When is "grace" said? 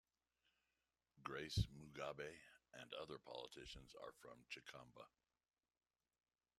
1.23-1.67